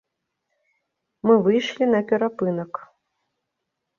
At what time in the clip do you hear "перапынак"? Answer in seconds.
2.11-2.79